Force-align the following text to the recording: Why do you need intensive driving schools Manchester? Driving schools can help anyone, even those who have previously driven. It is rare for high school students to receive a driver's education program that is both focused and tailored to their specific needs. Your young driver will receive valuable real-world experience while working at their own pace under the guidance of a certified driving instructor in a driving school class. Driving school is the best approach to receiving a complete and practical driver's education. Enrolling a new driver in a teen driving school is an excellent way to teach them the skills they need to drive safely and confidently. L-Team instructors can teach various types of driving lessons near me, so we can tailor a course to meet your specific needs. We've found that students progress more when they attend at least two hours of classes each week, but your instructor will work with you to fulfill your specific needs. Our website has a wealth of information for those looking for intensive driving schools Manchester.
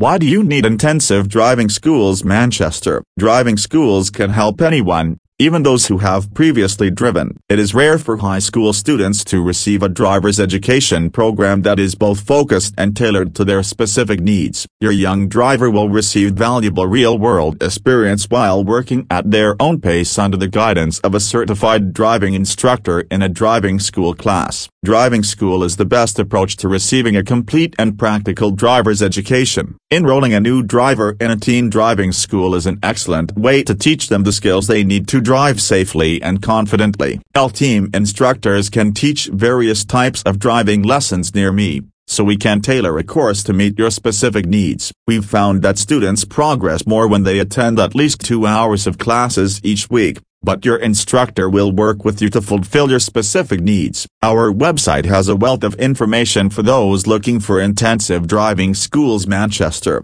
Why 0.00 0.16
do 0.16 0.24
you 0.24 0.42
need 0.42 0.64
intensive 0.64 1.28
driving 1.28 1.68
schools 1.68 2.24
Manchester? 2.24 3.02
Driving 3.18 3.58
schools 3.58 4.08
can 4.08 4.30
help 4.30 4.62
anyone, 4.62 5.18
even 5.38 5.62
those 5.62 5.88
who 5.88 5.98
have 5.98 6.32
previously 6.32 6.90
driven. 6.90 7.36
It 7.50 7.58
is 7.58 7.74
rare 7.74 7.98
for 7.98 8.16
high 8.16 8.38
school 8.38 8.72
students 8.72 9.24
to 9.24 9.44
receive 9.44 9.82
a 9.82 9.90
driver's 9.90 10.40
education 10.40 11.10
program 11.10 11.60
that 11.62 11.78
is 11.78 11.96
both 11.96 12.20
focused 12.20 12.72
and 12.78 12.96
tailored 12.96 13.34
to 13.34 13.44
their 13.44 13.62
specific 13.62 14.20
needs. 14.20 14.66
Your 14.80 14.90
young 14.90 15.28
driver 15.28 15.70
will 15.70 15.90
receive 15.90 16.32
valuable 16.32 16.86
real-world 16.86 17.62
experience 17.62 18.24
while 18.24 18.64
working 18.64 19.06
at 19.10 19.30
their 19.30 19.54
own 19.60 19.82
pace 19.82 20.18
under 20.18 20.38
the 20.38 20.48
guidance 20.48 20.98
of 21.00 21.14
a 21.14 21.20
certified 21.20 21.92
driving 21.92 22.32
instructor 22.32 23.00
in 23.10 23.20
a 23.20 23.28
driving 23.28 23.78
school 23.78 24.14
class. 24.14 24.66
Driving 24.82 25.22
school 25.22 25.62
is 25.62 25.76
the 25.76 25.84
best 25.84 26.18
approach 26.18 26.56
to 26.56 26.66
receiving 26.66 27.14
a 27.14 27.22
complete 27.22 27.74
and 27.78 27.98
practical 27.98 28.50
driver's 28.50 29.02
education. 29.02 29.76
Enrolling 29.90 30.32
a 30.32 30.40
new 30.40 30.62
driver 30.62 31.18
in 31.20 31.30
a 31.30 31.36
teen 31.36 31.68
driving 31.68 32.12
school 32.12 32.54
is 32.54 32.64
an 32.64 32.78
excellent 32.82 33.36
way 33.36 33.62
to 33.62 33.74
teach 33.74 34.08
them 34.08 34.22
the 34.22 34.32
skills 34.32 34.68
they 34.68 34.82
need 34.82 35.06
to 35.08 35.20
drive 35.20 35.60
safely 35.60 36.22
and 36.22 36.40
confidently. 36.40 37.20
L-Team 37.34 37.90
instructors 37.92 38.70
can 38.70 38.94
teach 38.94 39.26
various 39.26 39.84
types 39.84 40.22
of 40.22 40.38
driving 40.38 40.80
lessons 40.80 41.34
near 41.34 41.52
me, 41.52 41.82
so 42.06 42.24
we 42.24 42.38
can 42.38 42.62
tailor 42.62 42.96
a 42.96 43.04
course 43.04 43.42
to 43.42 43.52
meet 43.52 43.78
your 43.78 43.90
specific 43.90 44.46
needs. 44.46 44.94
We've 45.06 45.26
found 45.26 45.60
that 45.60 45.76
students 45.76 46.24
progress 46.24 46.86
more 46.86 47.06
when 47.06 47.24
they 47.24 47.38
attend 47.38 47.78
at 47.78 47.94
least 47.94 48.22
two 48.22 48.46
hours 48.46 48.86
of 48.86 48.96
classes 48.96 49.60
each 49.62 49.90
week, 49.90 50.20
but 50.42 50.64
your 50.64 50.76
instructor 50.76 51.48
will 51.48 51.72
work 51.72 52.04
with 52.04 52.22
you 52.22 52.30
to 52.30 52.40
fulfill 52.40 52.90
your 52.90 53.00
specific 53.00 53.60
needs. 53.60 54.06
Our 54.22 54.52
website 54.52 55.06
has 55.06 55.28
a 55.28 55.36
wealth 55.36 55.64
of 55.64 55.74
information 55.74 56.50
for 56.50 56.62
those 56.62 57.06
looking 57.06 57.40
for 57.40 57.60
intensive 57.60 58.26
driving 58.26 58.74
schools 58.74 59.26
Manchester. 59.26 59.98